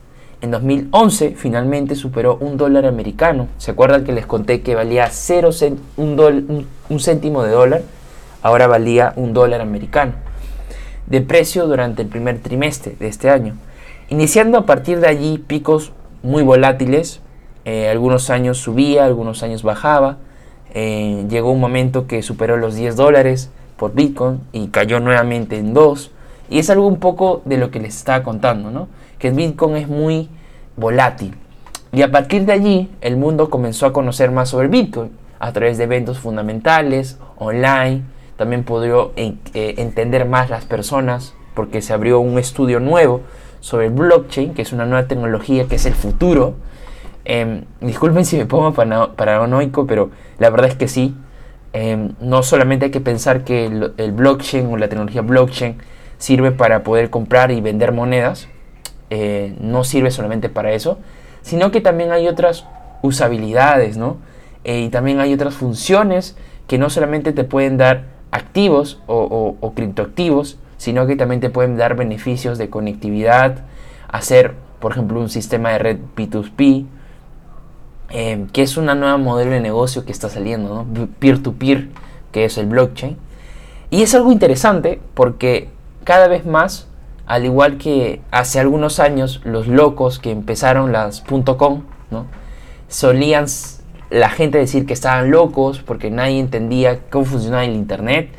En 0.43 0.50
2011 0.50 1.35
finalmente 1.37 1.95
superó 1.95 2.37
un 2.37 2.57
dólar 2.57 2.85
americano. 2.85 3.49
¿Se 3.57 3.71
acuerdan 3.71 4.05
que 4.05 4.12
les 4.12 4.26
conté 4.26 4.61
que 4.61 4.75
valía 4.75 5.09
0 5.11 5.50
un, 5.97 6.66
un 6.88 7.00
céntimo 7.00 7.43
de 7.43 7.50
dólar? 7.50 7.83
Ahora 8.43 8.66
valía 8.66 9.14
un 9.16 9.33
dólar 9.33 9.62
americano. 9.62 10.12
De 11.07 11.23
precio 11.23 11.66
durante 11.66 12.02
el 12.02 12.09
primer 12.09 12.40
trimestre 12.40 12.97
de 12.99 13.09
este 13.09 13.31
año. 13.31 13.57
Iniciando 14.09 14.59
a 14.59 14.66
partir 14.66 15.00
de 15.00 15.09
allí 15.09 15.38
picos 15.38 15.93
muy 16.23 16.43
volátiles. 16.43 17.21
Eh, 17.64 17.88
algunos 17.88 18.28
años 18.28 18.59
subía, 18.59 19.07
algunos 19.07 19.43
años 19.43 19.62
bajaba. 19.62 20.19
Eh, 20.75 21.25
llegó 21.31 21.50
un 21.50 21.61
momento 21.61 22.07
que 22.07 22.23
superó 22.23 22.59
los 22.59 22.75
10 22.75 22.95
dólares 22.95 23.50
por 23.78 23.95
Bitcoin 23.95 24.40
y 24.52 24.69
cayó 24.69 25.00
nuevamente 25.00 25.57
en 25.57 25.73
2. 25.73 26.11
Y 26.50 26.59
es 26.59 26.69
algo 26.69 26.87
un 26.87 26.99
poco 26.99 27.40
de 27.47 27.57
lo 27.57 27.71
que 27.71 27.81
les 27.81 27.97
estaba 27.97 28.23
contando, 28.23 28.71
¿no? 28.71 28.88
Que 29.18 29.28
el 29.28 29.35
Bitcoin 29.35 29.76
es 29.76 29.88
muy 29.88 30.28
volátil. 30.76 31.35
Y 31.92 32.02
a 32.02 32.11
partir 32.11 32.44
de 32.44 32.52
allí, 32.52 32.90
el 33.00 33.16
mundo 33.16 33.49
comenzó 33.50 33.87
a 33.87 33.92
conocer 33.92 34.30
más 34.30 34.50
sobre 34.50 34.68
Bitcoin 34.68 35.11
a 35.38 35.52
través 35.52 35.78
de 35.78 35.85
eventos 35.85 36.18
fundamentales, 36.18 37.18
online. 37.38 38.02
También 38.37 38.64
pudo 38.64 39.12
eh, 39.16 39.35
entender 39.54 40.26
más 40.26 40.50
las 40.50 40.64
personas 40.64 41.35
porque 41.54 41.80
se 41.80 41.92
abrió 41.92 42.20
un 42.20 42.38
estudio 42.38 42.80
nuevo 42.80 43.23
sobre 43.61 43.88
blockchain, 43.88 44.52
que 44.52 44.62
es 44.62 44.73
una 44.73 44.85
nueva 44.85 45.08
tecnología 45.08 45.66
que 45.66 45.76
es 45.76 45.87
el 45.87 45.94
futuro 45.94 46.54
Em, 47.28 47.64
disculpen 47.80 48.25
si 48.25 48.37
me 48.37 48.46
pongo 48.46 48.73
paranoico, 48.73 49.85
pero 49.85 50.11
la 50.38 50.49
verdad 50.49 50.70
es 50.70 50.76
que 50.76 50.87
sí. 50.87 51.16
Em, 51.73 52.12
no 52.20 52.44
solamente 52.44 52.87
hay 52.87 52.90
que 52.92 53.00
pensar 53.00 53.42
que 53.42 53.66
el, 53.66 54.12
blockchain 54.12 54.73
o 54.73 54.76
la 54.76 54.88
tecnología 54.88 55.23
blockchain 55.23 55.76
sirve 56.18 56.52
para 56.52 56.85
poder 56.85 57.11
comprar 57.11 57.50
y 57.50 57.61
vender 57.61 57.90
monedas. 57.90 58.49
Eh, 59.11 59.55
no 59.61 59.85
sirve 59.85 60.11
solamente 60.11 60.49
para 60.49 60.73
eso, 60.73 60.99
sino 61.43 61.71
que 61.71 61.81
también 61.81 62.13
hay 62.13 62.29
otras 62.29 62.67
usabilidades, 63.03 63.97
¿no? 63.97 64.17
Eh, 64.65 64.81
y 64.81 64.89
también 64.89 65.21
hay 65.21 65.33
otras 65.33 65.55
funciones 65.55 66.37
que 66.67 66.79
no 66.79 66.91
solamente 66.91 67.33
te 67.33 67.45
pueden 67.45 67.77
dar 67.77 68.05
activos 68.33 69.01
o, 69.07 69.73
criptoactivos, 69.75 70.59
sino 70.77 71.07
que 71.07 71.17
también 71.17 71.41
te 71.41 71.51
pueden 71.51 71.77
dar 71.77 71.95
beneficios 71.95 72.59
de 72.59 72.69
conectividad, 72.69 73.65
hacer, 74.09 74.55
por 74.81 74.93
ejemplo, 74.93 75.21
un 75.21 75.29
sistema 75.29 75.71
de 75.71 75.79
red 75.79 75.99
P2P, 76.17 76.87
Em, 78.09 78.47
que 78.47 78.63
es 78.63 78.77
una 78.77 78.95
nueva 78.95 79.17
modelo 79.17 79.51
de 79.51 79.61
negocio 79.61 80.05
que 80.05 80.13
está 80.13 80.29
saliendo, 80.29 80.87
peer-to-peer, 81.19 81.89
que 82.31 82.45
es 82.45 82.57
el 82.57 82.67
blockchain. 82.67 83.17
Y 83.91 84.03
es 84.03 84.15
algo 84.15 84.31
interesante 84.31 85.01
porque 85.15 85.71
cada 86.05 86.29
vez 86.29 86.47
más, 86.47 86.87
al 87.26 87.45
igual 87.45 87.78
que 87.78 88.23
hace 88.30 88.61
algunos 88.61 89.00
años 89.00 89.40
los 89.45 89.66
locos 89.66 90.18
que 90.18 90.30
empezaron 90.30 90.92
las 90.92 91.23
.com, 91.23 91.83
¿no? 92.11 92.26
solían 92.88 93.47
la 94.11 94.30
gente 94.30 94.59
decir 94.59 94.87
que 94.87 94.92
estaban 94.92 95.30
locos 95.30 95.80
porque 95.80 96.11
nadie 96.11 96.38
entendía 96.38 97.00
cómo 97.11 97.25
funcionaba 97.25 97.64
el 97.64 97.75
Internet. 97.75 98.30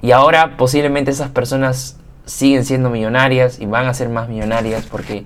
Y 0.00 0.12
ahora 0.12 0.56
posiblemente 0.56 1.10
esas 1.10 1.30
personas 1.30 1.98
siguen 2.24 2.64
siendo 2.64 2.90
millonarias 2.90 3.58
y 3.58 3.66
van 3.66 3.86
a 3.86 3.94
ser 3.94 4.08
más 4.08 4.28
millonarias 4.28 4.86
porque 4.86 5.24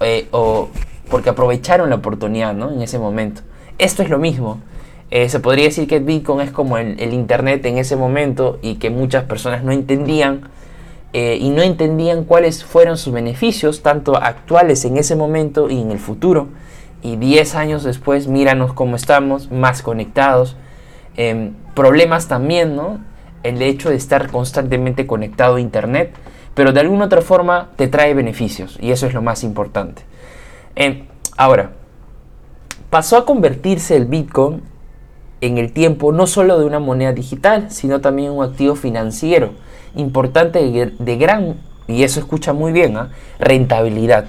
eh, 0.00 0.28
o 0.30 0.68
porque 1.10 1.30
aprovecharon 1.30 1.90
la 1.90 1.96
oportunidad 1.96 2.54
¿no? 2.54 2.70
en 2.70 2.80
ese 2.82 2.98
momento. 2.98 3.42
Esto 3.78 4.02
es 4.02 4.08
lo 4.08 4.18
mismo. 4.18 4.60
Eh, 5.10 5.28
se 5.28 5.40
podría 5.40 5.64
decir 5.64 5.88
que 5.88 5.98
Bitcoin 5.98 6.40
es 6.40 6.52
como 6.52 6.78
el, 6.78 7.12
Internet 7.12 7.66
en 7.66 7.78
ese 7.78 7.96
momento 7.96 8.60
y 8.62 8.76
que 8.76 8.90
muchas 8.90 9.24
personas 9.24 9.64
no 9.64 9.72
entendían 9.72 10.42
eh, 11.12 11.38
y 11.40 11.50
no 11.50 11.62
entendían 11.62 12.24
cuáles 12.24 12.64
fueron 12.64 12.96
sus 12.96 13.12
beneficios, 13.12 13.82
tanto 13.82 14.16
actuales 14.16 14.84
en 14.84 14.96
ese 14.96 15.16
momento 15.16 15.68
y 15.68 15.80
en 15.80 15.90
el 15.90 15.98
futuro. 15.98 16.48
Y 17.02 17.16
10 17.16 17.54
años 17.56 17.82
después, 17.82 18.28
míranos 18.28 18.72
cómo 18.74 18.94
estamos, 18.94 19.50
más 19.50 19.82
conectados. 19.82 20.56
Em, 21.16 21.54
problemas 21.74 22.28
también, 22.28 22.76
¿no? 22.76 23.00
El 23.42 23.60
hecho 23.62 23.90
de 23.90 23.96
estar 23.96 24.30
constantemente 24.30 25.06
conectado 25.06 25.56
a 25.56 25.60
Internet, 25.60 26.14
pero 26.54 26.72
de 26.72 26.80
alguna 26.80 27.06
otra 27.06 27.22
forma 27.22 27.70
te 27.76 27.88
trae 27.88 28.14
beneficios 28.14 28.78
y 28.80 28.92
eso 28.92 29.06
es 29.06 29.14
lo 29.14 29.22
más 29.22 29.42
importante. 29.42 30.02
Em, 30.76 31.06
ahora, 31.36 31.72
pasó 32.90 33.16
a 33.16 33.24
convertirse 33.26 33.96
el 33.96 34.04
Bitcoin 34.04 34.62
en 35.40 35.58
el 35.58 35.72
tiempo 35.72 36.12
no 36.12 36.26
solo 36.26 36.58
de 36.58 36.66
una 36.66 36.78
moneda 36.78 37.12
digital, 37.12 37.70
sino 37.70 38.00
también 38.00 38.30
un 38.30 38.44
activo 38.44 38.76
financiero 38.76 39.54
importante 39.94 40.60
de, 40.98 41.16
gran, 41.16 41.56
y 41.88 42.02
eso 42.02 42.20
escucha 42.20 42.52
muy 42.52 42.72
bien, 42.72 42.96
¿ah? 42.96 43.10
rentabilidad. 43.38 44.26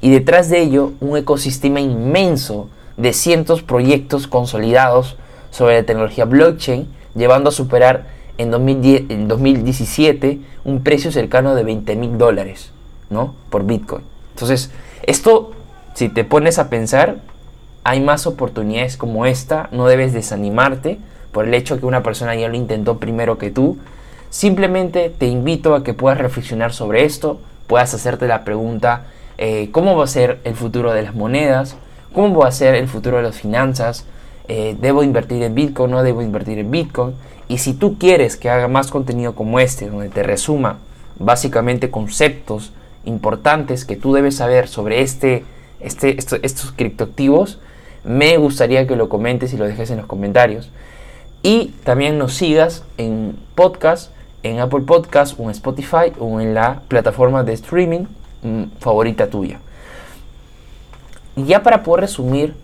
Y 0.00 0.10
detrás 0.10 0.50
de 0.50 0.60
ello 0.60 0.92
un 1.00 1.16
ecosistema 1.16 1.80
inmenso 1.80 2.68
de 2.96 3.12
cientos 3.12 3.62
proyectos 3.62 4.26
consolidados 4.26 5.16
sobre 5.50 5.76
la 5.76 5.86
tecnología 5.86 6.24
blockchain, 6.24 6.86
llevando 7.14 7.50
a 7.50 7.52
superar 7.52 8.06
en, 8.38 8.50
2010, 8.50 9.04
en 9.10 9.28
2017 9.28 10.40
un 10.64 10.82
precio 10.82 11.12
cercano 11.12 11.54
de 11.54 11.62
20 11.62 11.96
mil 11.96 12.18
dólares 12.18 12.72
¿no? 13.10 13.34
por 13.50 13.64
Bitcoin. 13.64 14.02
Entonces, 14.32 14.70
esto 15.04 15.52
si 15.94 16.08
te 16.08 16.24
pones 16.24 16.58
a 16.58 16.68
pensar, 16.68 17.18
hay 17.84 18.00
más 18.00 18.26
oportunidades 18.26 18.96
como 18.96 19.26
esta, 19.26 19.68
no 19.70 19.86
debes 19.86 20.12
desanimarte 20.12 20.98
por 21.30 21.46
el 21.46 21.54
hecho 21.54 21.78
que 21.78 21.86
una 21.86 22.02
persona 22.02 22.34
ya 22.34 22.48
lo 22.48 22.56
intentó 22.56 22.98
primero 22.98 23.38
que 23.38 23.50
tú. 23.50 23.78
Simplemente 24.34 25.14
te 25.16 25.26
invito 25.26 25.76
a 25.76 25.84
que 25.84 25.94
puedas 25.94 26.18
reflexionar 26.18 26.72
sobre 26.72 27.04
esto, 27.04 27.38
puedas 27.68 27.94
hacerte 27.94 28.26
la 28.26 28.42
pregunta, 28.42 29.04
eh, 29.38 29.68
¿cómo 29.70 29.96
va 29.96 30.02
a 30.02 30.08
ser 30.08 30.40
el 30.42 30.56
futuro 30.56 30.92
de 30.92 31.02
las 31.02 31.14
monedas? 31.14 31.76
¿Cómo 32.12 32.40
va 32.40 32.48
a 32.48 32.50
ser 32.50 32.74
el 32.74 32.88
futuro 32.88 33.18
de 33.18 33.22
las 33.22 33.36
finanzas? 33.36 34.06
Eh, 34.48 34.76
¿Debo 34.80 35.04
invertir 35.04 35.40
en 35.44 35.54
Bitcoin? 35.54 35.92
¿No 35.92 36.02
debo 36.02 36.20
invertir 36.20 36.58
en 36.58 36.72
Bitcoin? 36.72 37.14
Y 37.46 37.58
si 37.58 37.74
tú 37.74 37.96
quieres 37.96 38.36
que 38.36 38.50
haga 38.50 38.66
más 38.66 38.90
contenido 38.90 39.36
como 39.36 39.60
este, 39.60 39.88
donde 39.88 40.08
te 40.08 40.24
resuma 40.24 40.78
básicamente 41.16 41.92
conceptos 41.92 42.72
importantes 43.04 43.84
que 43.84 43.94
tú 43.94 44.14
debes 44.14 44.34
saber 44.34 44.66
sobre 44.66 45.02
este 45.02 45.44
este, 45.78 46.16
estos 46.18 46.72
criptoactivos, 46.72 47.60
me 48.02 48.36
gustaría 48.38 48.88
que 48.88 48.96
lo 48.96 49.08
comentes 49.08 49.52
y 49.52 49.58
lo 49.58 49.64
dejes 49.64 49.92
en 49.92 49.98
los 49.98 50.06
comentarios. 50.06 50.72
Y 51.44 51.66
también 51.84 52.18
nos 52.18 52.34
sigas 52.34 52.82
en 52.98 53.36
podcast, 53.54 54.10
en 54.44 54.60
Apple 54.60 54.82
Podcast 54.82 55.40
o 55.40 55.44
en 55.44 55.50
Spotify 55.50 56.12
o 56.20 56.40
en 56.40 56.54
la 56.54 56.82
plataforma 56.86 57.42
de 57.42 57.54
streaming 57.54 58.04
mm, 58.42 58.64
favorita 58.78 59.28
tuya. 59.28 59.58
Y 61.34 61.44
ya 61.44 61.62
para 61.62 61.82
poder 61.82 62.02
resumir, 62.02 62.54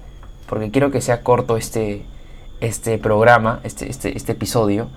porque 0.47 0.71
quiero 0.71 0.91
que 0.91 1.01
sea 1.01 1.23
corto 1.23 1.57
este, 1.57 2.05
este 2.61 2.99
programa, 2.99 3.61
este, 3.65 3.91
este, 3.91 4.17
este 4.17 4.33
episodio, 4.33 4.89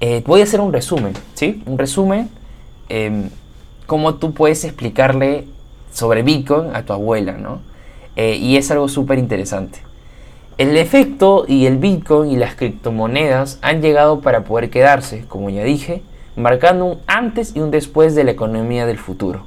eh, 0.00 0.22
voy 0.26 0.40
a 0.40 0.44
hacer 0.44 0.60
un 0.60 0.72
resumen, 0.72 1.12
¿sí? 1.34 1.62
Un 1.66 1.78
resumen, 1.78 2.30
eh, 2.88 3.28
cómo 3.86 4.14
tú 4.14 4.32
puedes 4.32 4.64
explicarle 4.64 5.46
sobre 5.92 6.22
Bitcoin 6.22 6.74
a 6.74 6.84
tu 6.84 6.94
abuela, 6.94 7.32
¿no? 7.32 7.60
Eh, 8.16 8.36
y 8.36 8.56
es 8.56 8.70
algo 8.70 8.88
súper 8.88 9.18
interesante. 9.18 9.80
El 10.56 10.76
efecto 10.76 11.44
y 11.46 11.66
el 11.66 11.76
Bitcoin 11.78 12.30
y 12.30 12.36
las 12.36 12.54
criptomonedas 12.54 13.58
han 13.60 13.82
llegado 13.82 14.20
para 14.20 14.44
poder 14.44 14.70
quedarse, 14.70 15.26
como 15.28 15.50
ya 15.50 15.64
dije, 15.64 16.02
marcando 16.36 16.84
un 16.84 16.98
antes 17.06 17.54
y 17.54 17.60
un 17.60 17.70
después 17.70 18.14
de 18.14 18.24
la 18.24 18.32
economía 18.32 18.86
del 18.86 18.98
futuro. 18.98 19.46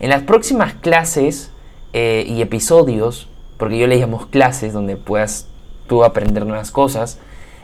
En 0.00 0.10
las 0.10 0.22
próximas 0.22 0.74
clases 0.74 1.50
eh, 1.92 2.24
y 2.26 2.40
episodios, 2.42 3.28
porque 3.56 3.78
yo 3.78 3.86
le 3.86 3.96
llamo 3.96 4.26
clases 4.30 4.72
donde 4.72 4.96
puedas 4.96 5.46
tú 5.86 6.04
aprender 6.04 6.46
nuevas 6.46 6.70
cosas, 6.70 7.18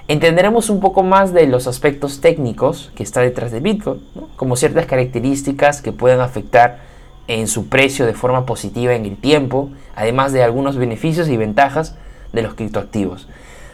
entenderemos 0.07 0.71
un 0.71 0.81
poco 0.81 1.03
más 1.03 1.33
de 1.33 1.47
los 1.47 1.67
aspectos 1.67 2.21
técnicos 2.21 2.93
que 2.95 3.03
está 3.03 3.21
detrás 3.21 3.53
de 3.53 3.61
Bitcoin, 3.61 4.01
como 4.37 4.57
ciertas 4.57 4.87
características 4.87 5.83
que 5.83 5.93
pueden 5.93 6.21
afectar 6.21 6.79
en 7.27 7.47
su 7.47 7.69
precio 7.69 8.07
de 8.07 8.15
forma 8.15 8.47
positiva 8.47 8.95
en 8.95 9.05
el 9.05 9.17
tiempo, 9.17 9.71
además 9.95 10.33
de 10.33 10.43
algunos 10.43 10.77
beneficios 10.77 11.29
y 11.29 11.37
ventajas 11.37 11.97
de 12.33 12.43
los 12.43 12.55
criptoactivos. 12.55 13.29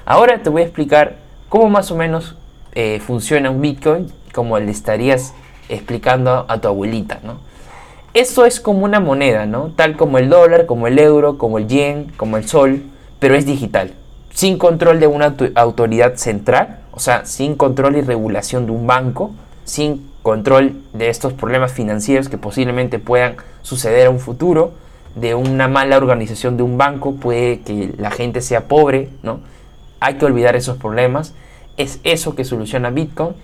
Ahora 0.07 0.43
te 0.43 0.51
voy 0.51 0.63
a 0.63 0.65
explicar 0.65 1.17
cómo 1.49 1.71
más 1.71 1.91
o 1.91 1.97
menos 1.97 2.37
eh, 2.73 3.01
funciona 3.01 3.51
un 3.51 3.61
Bitcoin, 3.61 4.13
como 4.35 4.59
le 4.59 4.71
estarías 4.71 5.33
explicando 5.69 6.45
a 6.49 6.61
tu 6.61 6.69
abuelita, 6.69 7.21
¿no? 7.23 7.39
Esto 8.13 8.45
es 8.45 8.61
como 8.61 8.85
una 8.85 9.01
moneda, 9.01 9.47
¿no? 9.47 9.73
Tal 9.75 9.97
como 9.97 10.19
el 10.19 10.29
dólar, 10.29 10.67
como 10.67 10.87
el 10.87 10.99
euro, 10.99 11.39
como 11.39 11.59
el 11.59 11.67
yen, 11.67 12.13
como 12.17 12.37
el 12.37 12.47
sol, 12.47 12.83
pero 13.19 13.35
es 13.35 13.47
digital, 13.47 13.93
sin 14.33 14.59
control 14.59 15.01
de 15.01 15.07
una 15.07 15.35
autoridad 15.55 16.17
central, 16.17 16.81
o 16.93 17.01
sea, 17.01 17.25
sin 17.25 17.57
control 17.57 17.97
y 17.97 18.03
regulación 18.03 18.67
de 18.67 18.73
un 18.73 18.87
banco, 18.87 19.33
sin 19.65 20.09
control 20.23 20.81
de 20.93 21.09
estos 21.09 21.33
problemas 21.33 21.73
financieros 21.73 22.29
que 22.29 22.39
posiblemente 22.39 22.99
puedan 22.99 23.37
suceder 23.63 24.07
en 24.07 24.13
un 24.13 24.21
futuro, 24.21 24.73
de 25.15 25.35
una 25.35 25.69
mala 25.69 25.97
organización 25.97 26.57
de 26.57 26.63
un 26.63 26.77
banco, 26.77 27.15
puede 27.15 27.61
que 27.61 27.95
la 27.99 28.11
gente 28.11 28.41
sea 28.41 28.69
pobre, 28.69 29.09
¿no? 29.23 29.41
Hay 30.01 30.15
que 30.15 30.25
olvidar 30.25 30.57
esos 30.57 30.77
problemas. 30.77 31.35
Es 31.77 32.01
eso 32.05 32.35
que 32.35 32.45
soluciona 32.45 32.91
Bitcoin 32.91 33.35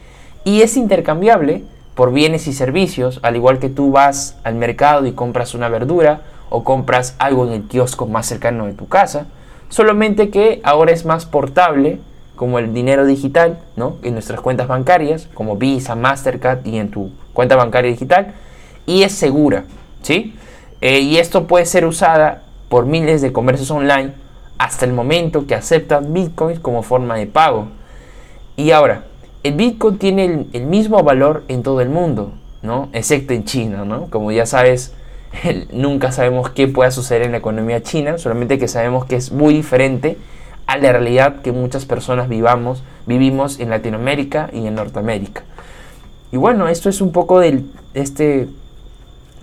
y 0.44 0.62
es 0.62 0.76
intercambiable 0.76 1.64
por 1.94 2.12
bienes 2.12 2.46
y 2.46 2.52
servicios, 2.52 3.20
al 3.22 3.36
igual 3.36 3.58
que 3.58 3.68
tú 3.68 3.90
vas 3.90 4.36
al 4.44 4.54
mercado 4.54 5.06
y 5.06 5.12
compras 5.12 5.54
una 5.54 5.68
verdura 5.68 6.22
o 6.48 6.64
compras 6.64 7.14
algo 7.18 7.46
en 7.46 7.52
el 7.52 7.62
kiosco 7.64 8.06
más 8.06 8.26
cercano 8.26 8.66
de 8.66 8.72
tu 8.72 8.88
casa, 8.88 9.26
solamente 9.68 10.30
que 10.30 10.60
ahora 10.64 10.92
es 10.92 11.04
más 11.04 11.26
portable 11.26 12.00
como 12.36 12.58
el 12.58 12.72
dinero 12.72 13.04
digital, 13.04 13.58
¿no? 13.76 13.96
En 14.02 14.14
nuestras 14.14 14.40
cuentas 14.40 14.66
bancarias, 14.66 15.28
como 15.34 15.56
Visa, 15.56 15.94
Mastercard 15.94 16.66
y 16.66 16.78
en 16.78 16.90
tu 16.90 17.10
cuenta 17.34 17.54
bancaria 17.54 17.90
digital, 17.90 18.34
y 18.86 19.02
es 19.02 19.12
segura, 19.12 19.64
¿sí? 20.00 20.34
Eh, 20.80 21.00
y 21.00 21.18
esto 21.18 21.46
puede 21.46 21.66
ser 21.66 21.84
usada 21.84 22.44
por 22.70 22.86
miles 22.86 23.20
de 23.20 23.32
comercios 23.32 23.70
online 23.70 24.12
hasta 24.56 24.86
el 24.86 24.94
momento 24.94 25.46
que 25.46 25.54
aceptan 25.54 26.14
Bitcoin 26.14 26.60
como 26.60 26.82
forma 26.82 27.16
de 27.16 27.26
pago. 27.26 27.68
Y 28.56 28.70
ahora, 28.70 29.04
el 29.42 29.54
Bitcoin 29.54 29.98
tiene 29.98 30.46
el, 30.52 30.66
mismo 30.66 31.02
valor 31.02 31.44
en 31.48 31.62
todo 31.62 31.80
el 31.80 31.88
mundo, 31.88 32.32
¿no? 32.62 32.90
Excepto 32.92 33.32
en 33.32 33.44
China, 33.44 33.84
¿no? 33.84 34.10
Como 34.10 34.32
ya 34.32 34.44
sabes, 34.44 34.92
nunca 35.72 36.12
sabemos 36.12 36.50
qué 36.50 36.68
pueda 36.68 36.90
suceder 36.90 37.22
en 37.22 37.32
la 37.32 37.38
economía 37.38 37.82
china, 37.82 38.18
solamente 38.18 38.58
que 38.58 38.68
sabemos 38.68 39.06
que 39.06 39.16
es 39.16 39.32
muy 39.32 39.54
diferente 39.54 40.18
a 40.66 40.76
la 40.76 40.92
realidad 40.92 41.40
que 41.42 41.52
muchas 41.52 41.86
personas 41.86 42.28
vivamos, 42.28 42.82
vivimos 43.06 43.58
en 43.60 43.70
Latinoamérica 43.70 44.50
y 44.52 44.66
en 44.66 44.74
Norteamérica. 44.74 45.42
Y 46.32 46.36
bueno, 46.36 46.68
esto 46.68 46.88
es 46.88 47.00
un 47.00 47.10
poco 47.10 47.40
de 47.40 47.64
este 47.94 48.48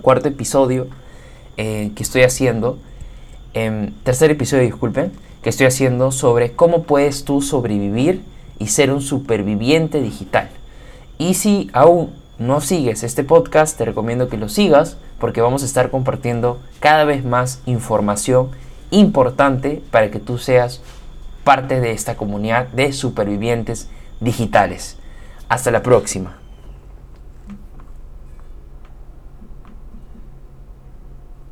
cuarto 0.00 0.28
episodio 0.28 0.86
eh, 1.56 1.90
que 1.94 2.02
estoy 2.02 2.22
haciendo, 2.22 2.78
em, 3.52 3.92
tercer 4.04 4.30
episodio, 4.30 4.62
disculpen, 4.62 5.12
que 5.42 5.50
estoy 5.50 5.66
haciendo 5.66 6.12
sobre 6.12 6.52
cómo 6.52 6.84
puedes 6.84 7.24
tú 7.24 7.42
sobrevivir 7.42 8.22
y 8.58 8.68
ser 8.68 8.92
un 8.92 9.00
superviviente 9.00 10.00
digital. 10.00 10.48
Y 11.18 11.34
si 11.34 11.70
aún 11.72 12.10
no 12.38 12.60
sigues 12.60 13.02
este 13.02 13.24
podcast, 13.24 13.76
te 13.76 13.84
recomiendo 13.84 14.28
que 14.28 14.36
lo 14.36 14.48
sigas 14.48 14.96
porque 15.18 15.40
vamos 15.40 15.62
a 15.62 15.66
estar 15.66 15.90
compartiendo 15.90 16.60
cada 16.80 17.04
vez 17.04 17.24
más 17.24 17.60
información 17.66 18.50
importante 18.90 19.82
para 19.90 20.10
que 20.10 20.20
tú 20.20 20.38
seas 20.38 20.80
parte 21.44 21.80
de 21.80 21.92
esta 21.92 22.16
comunidad 22.16 22.68
de 22.68 22.92
supervivientes 22.92 23.88
digitales. 24.20 24.96
Hasta 25.48 25.70
la 25.70 25.82
próxima. 25.82 26.36